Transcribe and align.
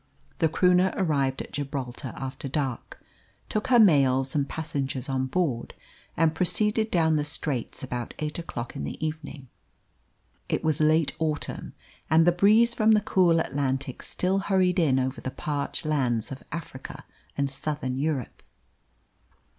The 0.39 0.49
Croonah 0.49 0.95
arrived 0.97 1.43
at 1.43 1.53
Gibraltar 1.53 2.11
after 2.17 2.47
dark, 2.47 2.99
took 3.49 3.67
her 3.67 3.77
mails 3.77 4.33
and 4.33 4.49
passengers 4.49 5.07
on 5.07 5.27
board, 5.27 5.75
and 6.17 6.33
proceeded 6.33 6.89
down 6.89 7.17
the 7.17 7.23
Straits 7.23 7.83
about 7.83 8.15
eight 8.17 8.39
o'clock 8.39 8.75
in 8.75 8.83
the 8.83 8.97
evening. 9.05 9.47
It 10.49 10.63
was 10.63 10.81
late 10.81 11.13
autumn, 11.19 11.73
and 12.09 12.25
the 12.25 12.31
breeze 12.31 12.73
from 12.73 12.93
the 12.93 13.01
cool 13.01 13.39
Atlantic 13.39 14.01
still 14.01 14.39
hurried 14.39 14.79
in 14.79 14.97
over 14.97 15.21
the 15.21 15.29
parched 15.29 15.85
lands 15.85 16.31
of 16.31 16.41
Africa 16.51 17.05
and 17.37 17.47
Southern 17.47 17.99
Europe. 17.99 18.41